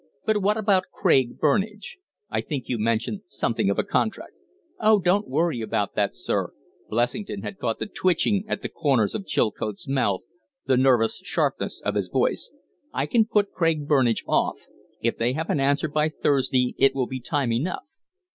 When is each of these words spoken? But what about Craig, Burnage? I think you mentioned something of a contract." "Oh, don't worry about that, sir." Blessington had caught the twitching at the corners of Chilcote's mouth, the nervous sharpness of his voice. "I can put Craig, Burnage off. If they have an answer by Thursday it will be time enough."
But 0.25 0.41
what 0.41 0.57
about 0.57 0.85
Craig, 0.91 1.37
Burnage? 1.37 1.99
I 2.31 2.41
think 2.41 2.67
you 2.67 2.79
mentioned 2.79 3.21
something 3.27 3.69
of 3.69 3.77
a 3.77 3.83
contract." 3.83 4.33
"Oh, 4.79 4.97
don't 4.97 5.27
worry 5.27 5.61
about 5.61 5.93
that, 5.93 6.15
sir." 6.15 6.53
Blessington 6.89 7.43
had 7.43 7.59
caught 7.59 7.77
the 7.77 7.85
twitching 7.85 8.43
at 8.47 8.63
the 8.63 8.67
corners 8.69 9.13
of 9.13 9.27
Chilcote's 9.27 9.87
mouth, 9.87 10.21
the 10.65 10.75
nervous 10.75 11.21
sharpness 11.23 11.83
of 11.85 11.93
his 11.93 12.09
voice. 12.09 12.51
"I 12.91 13.05
can 13.05 13.25
put 13.27 13.51
Craig, 13.51 13.87
Burnage 13.87 14.23
off. 14.27 14.55
If 15.03 15.19
they 15.19 15.33
have 15.33 15.51
an 15.51 15.59
answer 15.59 15.87
by 15.87 16.09
Thursday 16.09 16.73
it 16.79 16.95
will 16.95 17.05
be 17.05 17.19
time 17.19 17.53
enough." 17.53 17.83